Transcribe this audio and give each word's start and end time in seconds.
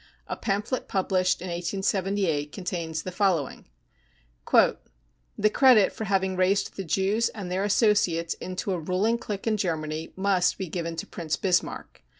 A 0.25 0.35
pamphlet 0.35 0.87
published 0.87 1.41
in 1.43 1.49
1878 1.49 2.51
contains 2.51 3.03
the 3.03 3.11
following:" 3.11 3.67
The 5.37 5.49
credit 5.53 5.93
for 5.93 6.05
having 6.05 6.35
raised 6.35 6.75
the 6.75 6.83
Jews 6.83 7.29
and 7.29 7.51
their 7.51 7.63
asso 7.63 7.91
ciates 7.93 8.33
into 8.41 8.71
a 8.71 8.79
ruling 8.79 9.19
clique 9.19 9.45
in 9.45 9.57
Germany 9.57 10.11
must 10.15 10.57
hg 10.57 10.71
given 10.71 10.95
to 10.95 11.05
Prince 11.05 11.35
Bismarck. 11.35 12.01